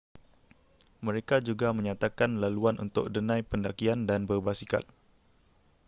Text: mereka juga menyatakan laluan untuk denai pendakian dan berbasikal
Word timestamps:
mereka 1.05 1.35
juga 1.47 1.67
menyatakan 1.77 2.31
laluan 2.43 2.73
untuk 2.85 3.05
denai 3.15 3.41
pendakian 3.51 3.99
dan 4.09 4.21
berbasikal 4.29 4.81